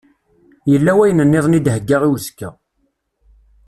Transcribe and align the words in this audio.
Yella 0.71 0.91
wayen-nniḍen 0.97 1.57
i 1.59 1.59
d-heggaɣ 1.65 2.01
i 2.03 2.09
uzekka. 2.13 2.49